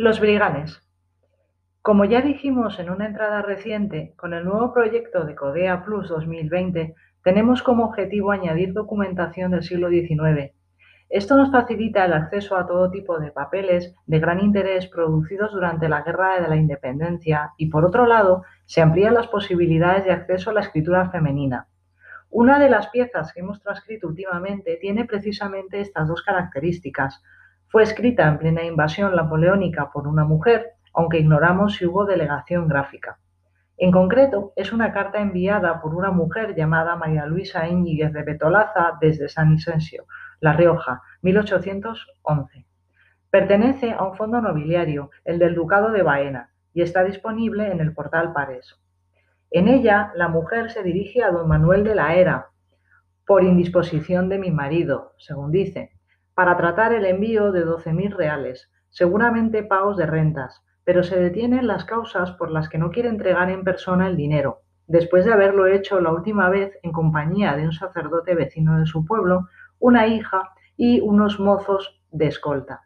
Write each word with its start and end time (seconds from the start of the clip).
Los 0.00 0.20
briganes. 0.20 0.80
Como 1.82 2.04
ya 2.04 2.22
dijimos 2.22 2.78
en 2.78 2.88
una 2.88 3.06
entrada 3.06 3.42
reciente, 3.42 4.14
con 4.16 4.32
el 4.32 4.44
nuevo 4.44 4.72
proyecto 4.72 5.24
de 5.24 5.34
Codea 5.34 5.84
Plus 5.84 6.08
2020 6.08 6.94
tenemos 7.24 7.64
como 7.64 7.86
objetivo 7.86 8.30
añadir 8.30 8.74
documentación 8.74 9.50
del 9.50 9.64
siglo 9.64 9.88
XIX. 9.88 10.52
Esto 11.08 11.36
nos 11.36 11.50
facilita 11.50 12.04
el 12.04 12.12
acceso 12.12 12.56
a 12.56 12.64
todo 12.64 12.92
tipo 12.92 13.18
de 13.18 13.32
papeles 13.32 13.92
de 14.06 14.20
gran 14.20 14.38
interés 14.38 14.86
producidos 14.86 15.50
durante 15.50 15.88
la 15.88 16.02
Guerra 16.02 16.40
de 16.40 16.46
la 16.46 16.54
Independencia 16.54 17.50
y, 17.56 17.66
por 17.66 17.84
otro 17.84 18.06
lado, 18.06 18.44
se 18.66 18.80
amplían 18.80 19.14
las 19.14 19.26
posibilidades 19.26 20.04
de 20.04 20.12
acceso 20.12 20.50
a 20.50 20.52
la 20.52 20.60
escritura 20.60 21.10
femenina. 21.10 21.66
Una 22.30 22.60
de 22.60 22.70
las 22.70 22.86
piezas 22.90 23.32
que 23.32 23.40
hemos 23.40 23.60
transcrito 23.60 24.06
últimamente 24.06 24.78
tiene 24.80 25.06
precisamente 25.06 25.80
estas 25.80 26.06
dos 26.06 26.22
características, 26.22 27.20
fue 27.68 27.82
escrita 27.82 28.26
en 28.26 28.38
plena 28.38 28.64
invasión 28.64 29.14
napoleónica 29.14 29.90
por 29.92 30.08
una 30.08 30.24
mujer, 30.24 30.72
aunque 30.94 31.18
ignoramos 31.18 31.74
si 31.74 31.86
hubo 31.86 32.06
delegación 32.06 32.66
gráfica. 32.66 33.18
En 33.76 33.92
concreto, 33.92 34.52
es 34.56 34.72
una 34.72 34.92
carta 34.92 35.20
enviada 35.20 35.80
por 35.80 35.94
una 35.94 36.10
mujer 36.10 36.56
llamada 36.56 36.96
María 36.96 37.26
Luisa 37.26 37.68
Íñiguez 37.68 38.12
de 38.12 38.24
Betolaza 38.24 38.98
desde 39.00 39.28
San 39.28 39.52
Isensio, 39.52 40.06
La 40.40 40.54
Rioja, 40.54 41.02
1811. 41.22 42.66
Pertenece 43.30 43.92
a 43.92 44.02
un 44.02 44.16
fondo 44.16 44.40
nobiliario, 44.40 45.10
el 45.24 45.38
del 45.38 45.54
Ducado 45.54 45.92
de 45.92 46.02
Baena, 46.02 46.50
y 46.72 46.82
está 46.82 47.04
disponible 47.04 47.70
en 47.70 47.80
el 47.80 47.92
portal 47.92 48.32
Pares. 48.32 48.80
En 49.50 49.68
ella, 49.68 50.10
la 50.14 50.28
mujer 50.28 50.70
se 50.70 50.82
dirige 50.82 51.22
a 51.22 51.30
don 51.30 51.46
Manuel 51.46 51.84
de 51.84 51.94
la 51.94 52.14
Era, 52.14 52.48
por 53.26 53.44
indisposición 53.44 54.28
de 54.28 54.38
mi 54.38 54.50
marido, 54.50 55.12
según 55.18 55.52
dice, 55.52 55.92
para 56.38 56.56
tratar 56.56 56.92
el 56.92 57.04
envío 57.04 57.50
de 57.50 57.66
12.000 57.66 58.14
reales, 58.14 58.70
seguramente 58.90 59.64
pagos 59.64 59.96
de 59.96 60.06
rentas, 60.06 60.62
pero 60.84 61.02
se 61.02 61.18
detienen 61.18 61.66
las 61.66 61.84
causas 61.84 62.30
por 62.30 62.52
las 62.52 62.68
que 62.68 62.78
no 62.78 62.92
quiere 62.92 63.08
entregar 63.08 63.50
en 63.50 63.64
persona 63.64 64.06
el 64.06 64.16
dinero, 64.16 64.60
después 64.86 65.24
de 65.24 65.32
haberlo 65.32 65.66
hecho 65.66 66.00
la 66.00 66.12
última 66.12 66.48
vez 66.48 66.78
en 66.84 66.92
compañía 66.92 67.56
de 67.56 67.64
un 67.64 67.72
sacerdote 67.72 68.36
vecino 68.36 68.78
de 68.78 68.86
su 68.86 69.04
pueblo, 69.04 69.48
una 69.80 70.06
hija 70.06 70.52
y 70.76 71.00
unos 71.00 71.40
mozos 71.40 72.00
de 72.12 72.28
escolta. 72.28 72.82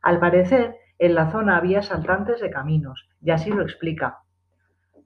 Al 0.00 0.20
parecer, 0.20 0.76
en 1.00 1.16
la 1.16 1.28
zona 1.32 1.56
había 1.56 1.80
asaltantes 1.80 2.40
de 2.40 2.50
caminos, 2.50 3.08
y 3.20 3.32
así 3.32 3.50
lo 3.50 3.64
explica. 3.64 4.20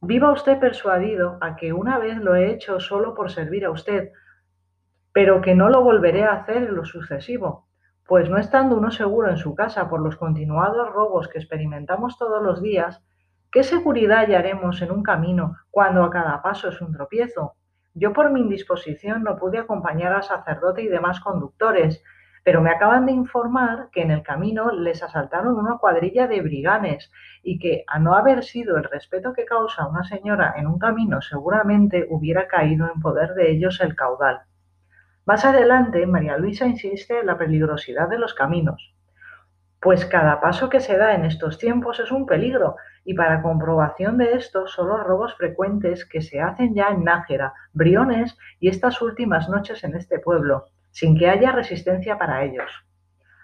Viva 0.02 0.32
usted 0.32 0.60
persuadido 0.60 1.38
a 1.40 1.56
que 1.56 1.72
una 1.72 1.96
vez 1.96 2.18
lo 2.18 2.34
he 2.34 2.50
hecho 2.50 2.78
solo 2.78 3.14
por 3.14 3.30
servir 3.30 3.64
a 3.64 3.70
usted, 3.70 4.10
pero 5.14 5.40
que 5.40 5.54
no 5.54 5.70
lo 5.70 5.82
volveré 5.82 6.24
a 6.24 6.34
hacer 6.34 6.58
en 6.58 6.74
lo 6.74 6.84
sucesivo, 6.84 7.65
pues 8.06 8.30
no 8.30 8.38
estando 8.38 8.76
uno 8.76 8.90
seguro 8.90 9.30
en 9.30 9.36
su 9.36 9.54
casa 9.54 9.88
por 9.88 10.00
los 10.00 10.16
continuados 10.16 10.92
robos 10.92 11.28
que 11.28 11.38
experimentamos 11.38 12.16
todos 12.18 12.42
los 12.42 12.62
días, 12.62 13.02
¿qué 13.50 13.64
seguridad 13.64 14.20
hallaremos 14.20 14.80
en 14.82 14.92
un 14.92 15.02
camino 15.02 15.56
cuando 15.70 16.04
a 16.04 16.10
cada 16.10 16.40
paso 16.40 16.68
es 16.68 16.80
un 16.80 16.92
tropiezo? 16.92 17.54
Yo 17.94 18.12
por 18.12 18.30
mi 18.30 18.40
indisposición 18.40 19.24
no 19.24 19.36
pude 19.36 19.58
acompañar 19.58 20.12
al 20.12 20.22
sacerdote 20.22 20.82
y 20.82 20.88
demás 20.88 21.18
conductores, 21.20 22.02
pero 22.44 22.60
me 22.60 22.70
acaban 22.70 23.06
de 23.06 23.12
informar 23.12 23.88
que 23.90 24.02
en 24.02 24.12
el 24.12 24.22
camino 24.22 24.70
les 24.70 25.02
asaltaron 25.02 25.56
una 25.56 25.78
cuadrilla 25.78 26.28
de 26.28 26.42
briganes 26.42 27.10
y 27.42 27.58
que, 27.58 27.82
a 27.88 27.98
no 27.98 28.14
haber 28.14 28.44
sido 28.44 28.76
el 28.76 28.84
respeto 28.84 29.32
que 29.32 29.46
causa 29.46 29.88
una 29.88 30.04
señora 30.04 30.54
en 30.56 30.68
un 30.68 30.78
camino, 30.78 31.20
seguramente 31.22 32.06
hubiera 32.08 32.46
caído 32.46 32.88
en 32.94 33.00
poder 33.00 33.34
de 33.34 33.50
ellos 33.50 33.80
el 33.80 33.96
caudal. 33.96 34.42
Más 35.26 35.44
adelante, 35.44 36.06
María 36.06 36.38
Luisa 36.38 36.66
insiste 36.66 37.18
en 37.18 37.26
la 37.26 37.36
peligrosidad 37.36 38.08
de 38.08 38.16
los 38.16 38.32
caminos, 38.32 38.94
pues 39.80 40.06
cada 40.06 40.40
paso 40.40 40.68
que 40.68 40.78
se 40.78 40.96
da 40.96 41.14
en 41.14 41.24
estos 41.24 41.58
tiempos 41.58 41.98
es 41.98 42.12
un 42.12 42.26
peligro, 42.26 42.76
y 43.04 43.14
para 43.14 43.42
comprobación 43.42 44.18
de 44.18 44.34
esto 44.34 44.68
son 44.68 44.88
los 44.88 45.02
robos 45.02 45.34
frecuentes 45.34 46.04
que 46.04 46.20
se 46.20 46.40
hacen 46.40 46.76
ya 46.76 46.90
en 46.90 47.02
Nájera, 47.02 47.54
Briones 47.72 48.38
y 48.60 48.68
estas 48.68 49.02
últimas 49.02 49.48
noches 49.48 49.82
en 49.82 49.96
este 49.96 50.20
pueblo, 50.20 50.66
sin 50.92 51.18
que 51.18 51.28
haya 51.28 51.50
resistencia 51.50 52.18
para 52.18 52.44
ellos. 52.44 52.70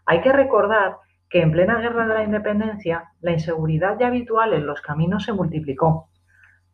Hay 0.07 0.21
que 0.21 0.33
recordar 0.33 0.99
que 1.29 1.43
en 1.43 1.51
plena 1.51 1.79
guerra 1.79 2.07
de 2.07 2.15
la 2.15 2.23
independencia 2.23 3.11
la 3.21 3.33
inseguridad 3.33 3.99
ya 3.99 4.07
habitual 4.07 4.53
en 4.53 4.67
los 4.67 4.81
caminos 4.83 5.25
se 5.25 5.33
multiplicó. 5.33 6.09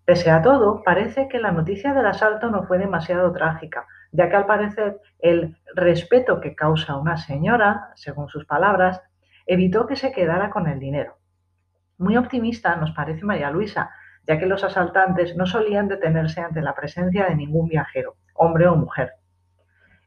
Pese 0.04 0.30
a 0.30 0.42
todo, 0.42 0.82
parece 0.82 1.28
que 1.28 1.40
la 1.40 1.52
noticia 1.52 1.94
del 1.94 2.06
asalto 2.06 2.50
no 2.50 2.64
fue 2.64 2.76
demasiado 2.76 3.32
trágica, 3.32 3.86
ya 4.12 4.28
que 4.28 4.36
al 4.36 4.46
parecer 4.46 5.00
el 5.18 5.56
respeto 5.74 6.40
que 6.40 6.54
causa 6.54 6.96
una 6.96 7.16
señora, 7.16 7.90
según 7.94 8.28
sus 8.28 8.44
palabras, 8.46 9.02
evitó 9.46 9.86
que 9.86 9.96
se 9.96 10.12
quedara 10.12 10.50
con 10.50 10.68
el 10.68 10.78
dinero. 10.78 11.18
Muy 11.98 12.16
optimista 12.16 12.76
nos 12.76 12.92
parece 12.92 13.24
María 13.24 13.50
Luisa, 13.50 13.90
ya 14.26 14.38
que 14.38 14.46
los 14.46 14.62
asaltantes 14.62 15.36
no 15.36 15.46
solían 15.46 15.88
detenerse 15.88 16.40
ante 16.40 16.62
la 16.62 16.74
presencia 16.74 17.26
de 17.26 17.34
ningún 17.34 17.68
viajero, 17.68 18.16
hombre 18.34 18.68
o 18.68 18.76
mujer. 18.76 19.12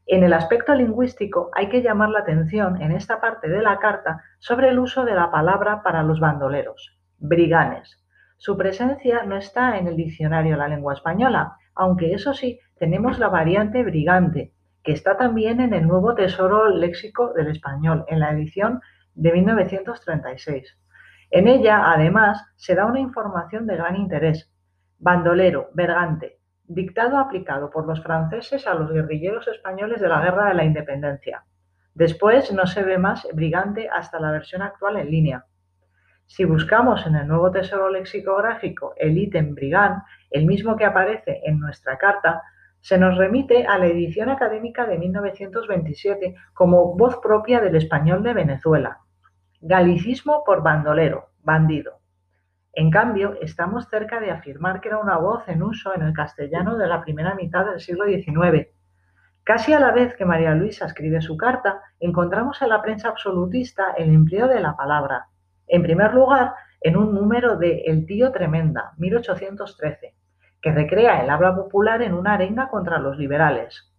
En 0.06 0.24
el 0.24 0.34
aspecto 0.34 0.74
lingüístico 0.74 1.50
hay 1.54 1.70
que 1.70 1.82
llamar 1.82 2.10
la 2.10 2.20
atención 2.20 2.82
en 2.82 2.92
esta 2.92 3.20
parte 3.20 3.50
de 3.50 3.62
la 3.62 3.80
carta 3.80 4.22
sobre 4.40 4.70
el 4.70 4.80
uso 4.80 5.06
de 5.06 5.16
la 5.16 5.32
palabra 5.32 5.84
para 5.84 6.04
los 6.04 6.20
bandoleros, 6.20 7.00
briganes. 7.18 7.98
Su 8.38 8.58
presencia 8.58 9.24
no 9.24 9.38
está 9.38 9.78
en 9.78 9.88
el 9.88 9.96
diccionario 9.96 10.54
de 10.54 10.58
la 10.58 10.68
lengua 10.68 10.94
española, 10.94 11.58
aunque 11.76 12.14
eso 12.14 12.34
sí, 12.34 12.60
tenemos 12.78 13.20
la 13.20 13.30
variante 13.30 13.84
brigante, 13.84 14.54
que 14.84 14.92
está 14.92 15.18
también 15.18 15.62
en 15.62 15.74
el 15.74 15.88
nuevo 15.88 16.16
Tesoro 16.16 16.70
Léxico 16.70 17.34
del 17.34 17.48
Español, 17.48 18.06
en 18.08 18.20
la 18.20 18.32
edición 18.32 18.82
de 19.14 19.32
1936. 19.34 20.78
En 21.30 21.48
ella, 21.48 21.92
además, 21.92 22.44
se 22.56 22.76
da 22.76 22.86
una 22.86 23.00
información 23.00 23.68
de 23.68 23.78
gran 23.78 23.96
interés. 23.96 24.52
Bandolero, 24.98 25.70
bergante, 25.74 26.40
dictado 26.64 27.18
aplicado 27.18 27.70
por 27.70 27.88
los 27.88 28.02
franceses 28.02 28.68
a 28.68 28.74
los 28.74 28.92
guerrilleros 28.92 29.48
españoles 29.48 30.02
de 30.02 30.10
la 30.10 30.22
Guerra 30.22 30.50
de 30.50 30.54
la 30.56 30.64
Independencia. 30.64 31.46
Después 31.94 32.52
no 32.54 32.68
se 32.68 32.84
ve 32.84 32.98
más 32.98 33.28
brigante 33.34 33.90
hasta 33.90 34.20
la 34.20 34.32
versión 34.32 34.62
actual 34.62 34.98
en 34.98 35.12
línea. 35.12 35.46
Si 36.34 36.46
buscamos 36.46 37.06
en 37.06 37.18
el 37.18 37.28
nuevo 37.28 37.52
tesoro 37.52 37.90
lexicográfico 37.90 38.94
el 38.96 39.18
ítem 39.18 39.54
brigand, 39.54 40.02
el 40.30 40.46
mismo 40.46 40.78
que 40.78 40.86
aparece 40.86 41.42
en 41.44 41.60
nuestra 41.60 41.98
carta, 41.98 42.42
se 42.80 42.98
nos 42.98 43.18
remite 43.18 43.68
a 43.68 43.78
la 43.78 43.88
edición 43.88 44.30
académica 44.30 44.86
de 44.86 44.98
1927 44.98 46.36
como 46.54 46.96
voz 46.96 47.20
propia 47.22 47.60
del 47.60 47.76
español 47.76 48.24
de 48.24 48.34
Venezuela. 48.34 49.00
Galicismo 49.60 50.46
por 50.46 50.64
bandolero, 50.64 51.32
bandido. 51.44 52.00
En 52.72 52.92
cambio, 52.92 53.36
estamos 53.42 53.90
cerca 53.90 54.22
de 54.22 54.32
afirmar 54.32 54.80
que 54.80 54.88
era 54.88 55.00
una 55.00 55.18
voz 55.18 55.46
en 55.50 55.62
uso 55.62 55.94
en 55.94 56.02
el 56.02 56.14
castellano 56.14 56.78
de 56.78 56.88
la 56.88 57.02
primera 57.02 57.36
mitad 57.36 57.66
del 57.66 57.82
siglo 57.82 58.06
XIX. 58.06 58.70
Casi 59.44 59.74
a 59.74 59.82
la 59.82 59.92
vez 59.92 60.16
que 60.16 60.24
María 60.24 60.56
Luisa 60.56 60.86
escribe 60.86 61.20
su 61.20 61.36
carta, 61.36 61.82
encontramos 62.00 62.62
en 62.62 62.70
la 62.70 62.82
prensa 62.82 63.10
absolutista 63.10 63.92
el 63.98 64.14
empleo 64.14 64.48
de 64.48 64.62
la 64.62 64.78
palabra, 64.78 65.28
en 65.72 65.84
primer 65.84 66.14
lugar, 66.14 66.54
en 66.82 66.98
un 66.98 67.16
número 67.16 67.56
de 67.56 67.84
El 67.86 68.06
tío 68.06 68.34
Tremenda, 68.34 68.92
1813, 68.98 70.14
que 70.62 70.72
recrea 70.74 71.24
el 71.24 71.30
habla 71.30 71.56
popular 71.56 72.02
en 72.02 72.14
una 72.14 72.34
arenga 72.34 72.68
contra 72.68 73.00
los 73.00 73.18
liberales. 73.18 73.90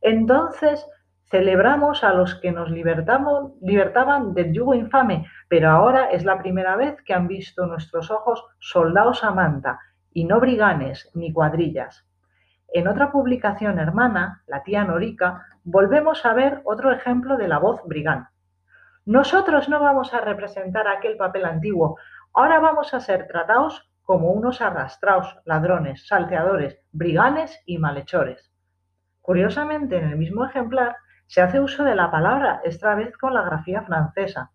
Entonces, 0.00 0.86
celebramos 1.30 2.04
a 2.04 2.14
los 2.14 2.36
que 2.36 2.52
nos 2.52 2.70
libertaban 2.70 4.32
del 4.32 4.54
yugo 4.54 4.74
infame, 4.74 5.26
pero 5.48 5.68
ahora 5.68 6.10
es 6.10 6.24
la 6.24 6.38
primera 6.38 6.74
vez 6.76 6.96
que 7.04 7.12
han 7.12 7.28
visto 7.28 7.66
nuestros 7.66 8.10
ojos 8.10 8.42
soldados 8.58 9.22
a 9.22 9.30
manta, 9.30 9.78
y 10.14 10.24
no 10.24 10.40
briganes 10.40 11.10
ni 11.14 11.34
cuadrillas. 11.34 12.08
En 12.72 12.88
otra 12.88 13.12
publicación 13.12 13.78
hermana, 13.78 14.42
la 14.46 14.62
tía 14.62 14.84
Norica, 14.84 15.44
volvemos 15.64 16.24
a 16.24 16.32
ver 16.32 16.62
otro 16.64 16.90
ejemplo 16.92 17.36
de 17.36 17.46
la 17.46 17.58
voz 17.58 17.82
brigán. 17.84 18.28
Nosotros 19.10 19.68
no 19.68 19.80
vamos 19.80 20.14
a 20.14 20.20
representar 20.20 20.86
aquel 20.86 21.16
papel 21.16 21.44
antiguo. 21.44 21.98
Ahora 22.32 22.60
vamos 22.60 22.94
a 22.94 23.00
ser 23.00 23.26
tratados 23.26 23.90
como 24.02 24.30
unos 24.30 24.60
arrastrados, 24.60 25.36
ladrones, 25.44 26.06
salteadores, 26.06 26.78
briganes 26.92 27.60
y 27.66 27.78
malhechores. 27.78 28.52
Curiosamente, 29.20 29.98
en 29.98 30.10
el 30.10 30.16
mismo 30.16 30.46
ejemplar 30.46 30.94
se 31.26 31.40
hace 31.40 31.58
uso 31.58 31.82
de 31.82 31.96
la 31.96 32.12
palabra, 32.12 32.60
esta 32.62 32.94
vez 32.94 33.18
con 33.18 33.34
la 33.34 33.42
grafía 33.42 33.82
francesa. 33.82 34.52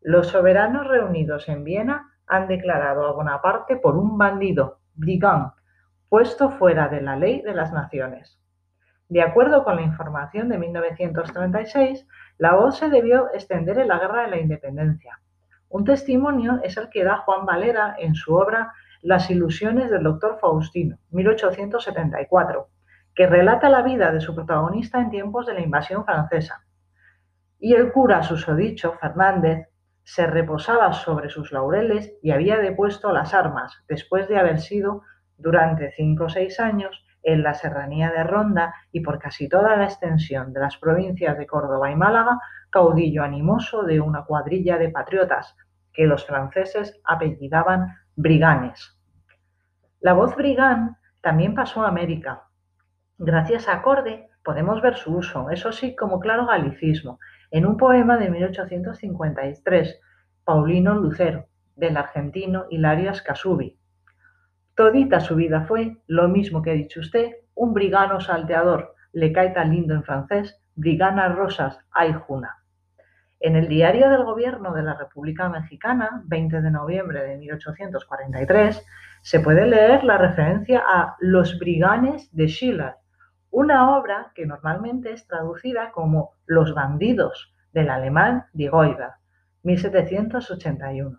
Los 0.00 0.26
soberanos 0.30 0.88
reunidos 0.88 1.48
en 1.48 1.62
Viena 1.62 2.10
han 2.26 2.48
declarado 2.48 3.06
a 3.06 3.12
Bonaparte 3.12 3.76
por 3.76 3.96
un 3.96 4.18
bandido, 4.18 4.80
brigand, 4.94 5.52
puesto 6.08 6.50
fuera 6.50 6.88
de 6.88 7.02
la 7.02 7.14
ley 7.14 7.40
de 7.40 7.54
las 7.54 7.72
naciones. 7.72 8.36
De 9.08 9.22
acuerdo 9.22 9.62
con 9.62 9.76
la 9.76 9.82
información 9.82 10.48
de 10.48 10.58
1936, 10.58 12.08
la 12.38 12.72
se 12.72 12.90
debió 12.90 13.32
extender 13.32 13.78
en 13.78 13.88
la 13.88 13.98
Guerra 13.98 14.22
de 14.22 14.30
la 14.30 14.40
Independencia. 14.40 15.20
Un 15.68 15.84
testimonio 15.84 16.58
es 16.64 16.76
el 16.76 16.90
que 16.90 17.04
da 17.04 17.18
Juan 17.18 17.46
Valera 17.46 17.94
en 17.98 18.14
su 18.16 18.34
obra 18.34 18.72
Las 19.02 19.30
ilusiones 19.30 19.90
del 19.90 20.02
doctor 20.02 20.38
Faustino, 20.40 20.98
1874, 21.10 22.68
que 23.14 23.26
relata 23.28 23.68
la 23.68 23.82
vida 23.82 24.10
de 24.10 24.20
su 24.20 24.34
protagonista 24.34 25.00
en 25.00 25.10
tiempos 25.10 25.46
de 25.46 25.54
la 25.54 25.60
invasión 25.60 26.04
francesa. 26.04 26.64
Y 27.60 27.74
el 27.74 27.92
cura 27.92 28.24
susodicho, 28.24 28.94
Fernández, 28.94 29.68
se 30.02 30.26
reposaba 30.26 30.92
sobre 30.92 31.30
sus 31.30 31.52
laureles 31.52 32.12
y 32.22 32.32
había 32.32 32.58
depuesto 32.58 33.12
las 33.12 33.34
armas 33.34 33.84
después 33.88 34.28
de 34.28 34.38
haber 34.38 34.60
sido 34.60 35.02
durante 35.36 35.92
cinco 35.92 36.24
o 36.24 36.28
seis 36.28 36.58
años 36.58 37.05
en 37.26 37.42
la 37.42 37.54
serranía 37.54 38.12
de 38.12 38.22
Ronda 38.22 38.72
y 38.92 39.00
por 39.00 39.18
casi 39.18 39.48
toda 39.48 39.76
la 39.76 39.84
extensión 39.84 40.52
de 40.52 40.60
las 40.60 40.76
provincias 40.76 41.36
de 41.36 41.46
Córdoba 41.46 41.90
y 41.90 41.96
Málaga, 41.96 42.38
caudillo 42.70 43.24
animoso 43.24 43.82
de 43.82 44.00
una 44.00 44.24
cuadrilla 44.24 44.78
de 44.78 44.90
patriotas 44.90 45.56
que 45.92 46.06
los 46.06 46.24
franceses 46.24 47.00
apellidaban 47.04 47.96
briganes. 48.14 48.96
La 50.00 50.12
voz 50.12 50.36
brigán 50.36 50.98
también 51.20 51.56
pasó 51.56 51.82
a 51.82 51.88
América. 51.88 52.44
Gracias 53.18 53.66
a 53.66 53.74
Acorde 53.74 54.28
podemos 54.44 54.80
ver 54.80 54.94
su 54.94 55.16
uso, 55.16 55.50
eso 55.50 55.72
sí, 55.72 55.96
como 55.96 56.20
claro 56.20 56.46
galicismo, 56.46 57.18
en 57.50 57.66
un 57.66 57.76
poema 57.76 58.18
de 58.18 58.30
1853, 58.30 60.00
Paulino 60.44 60.94
Lucero, 60.94 61.46
del 61.74 61.96
argentino 61.96 62.66
Hilario 62.70 63.10
Ascasubi. 63.10 63.76
Todita 64.76 65.20
su 65.20 65.36
vida 65.36 65.62
fue, 65.62 65.96
lo 66.06 66.28
mismo 66.28 66.60
que 66.60 66.70
ha 66.70 66.74
dicho 66.74 67.00
usted, 67.00 67.36
un 67.54 67.72
brigano 67.72 68.20
salteador, 68.20 68.94
le 69.12 69.32
cae 69.32 69.48
tan 69.48 69.70
lindo 69.70 69.94
en 69.94 70.04
francés, 70.04 70.60
brigana 70.74 71.30
rosas, 71.30 71.78
ay 71.92 72.12
juna. 72.12 72.58
En 73.40 73.56
el 73.56 73.68
diario 73.68 74.10
del 74.10 74.24
Gobierno 74.24 74.74
de 74.74 74.82
la 74.82 74.92
República 74.92 75.48
Mexicana, 75.48 76.22
20 76.26 76.60
de 76.60 76.70
noviembre 76.70 77.22
de 77.22 77.38
1843, 77.38 78.84
se 79.22 79.40
puede 79.40 79.66
leer 79.66 80.04
la 80.04 80.18
referencia 80.18 80.82
a 80.86 81.16
Los 81.20 81.58
Briganes 81.58 82.28
de 82.36 82.46
Schiller, 82.46 82.96
una 83.50 83.96
obra 83.96 84.30
que 84.34 84.44
normalmente 84.44 85.10
es 85.10 85.26
traducida 85.26 85.90
como 85.90 86.32
Los 86.44 86.74
bandidos 86.74 87.54
del 87.72 87.88
alemán 87.88 88.44
Räuber, 88.52 89.12
1781. 89.62 91.18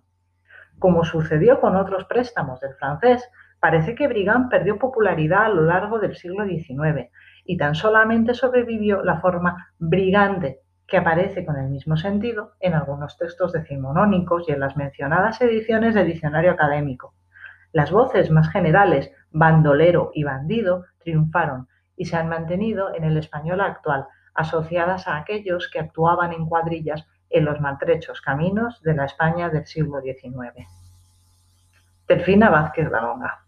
Como 0.77 1.03
sucedió 1.03 1.60
con 1.60 1.75
otros 1.75 2.06
préstamos 2.06 2.60
del 2.60 2.75
francés, 2.75 3.27
parece 3.59 3.95
que 3.95 4.07
Brigand 4.07 4.50
perdió 4.50 4.77
popularidad 4.77 5.45
a 5.45 5.50
lo 5.50 5.63
largo 5.63 6.00
del 6.00 6.15
siglo 6.15 6.45
XIX 6.45 7.09
y 7.45 7.57
tan 7.57 7.75
solamente 7.75 8.33
sobrevivió 8.33 9.04
la 9.04 9.19
forma 9.19 9.71
brigante, 9.80 10.59
que 10.88 10.98
aparece 10.98 11.45
con 11.45 11.57
el 11.57 11.69
mismo 11.69 11.98
sentido 11.98 12.54
en 12.59 12.74
algunos 12.74 13.18
textos 13.18 13.51
decimonónicos 13.51 14.48
y 14.48 14.54
en 14.54 14.59
las 14.59 14.77
mencionadas 14.77 15.42
ediciones 15.42 15.95
del 15.95 16.07
diccionario 16.07 16.51
académico. 16.51 17.13
Las 17.74 17.92
voces 17.92 18.31
más 18.31 18.50
generales, 18.50 19.12
bandolero 19.31 20.12
y 20.13 20.24
bandido, 20.24 20.86
triunfaron 21.00 21.68
y 21.98 22.06
se 22.06 22.15
han 22.15 22.30
mantenido 22.30 22.94
en 22.95 23.03
el 23.03 23.18
español 23.18 23.62
actual, 23.62 24.07
asociadas 24.33 25.07
a 25.07 25.18
aquellos 25.18 25.69
que 25.71 25.80
actuaban 25.80 26.31
en 26.31 26.45
cuadrillas 26.45 27.06
en 27.30 27.44
los 27.44 27.60
maltrechos 27.60 28.21
caminos 28.21 28.81
de 28.83 28.94
la 28.94 29.06
España 29.06 29.50
del 29.50 29.65
siglo 29.65 30.00
XIX. 30.01 30.68
Delfina 32.07 32.50
Vázquez 32.50 32.89
Longa. 32.89 33.47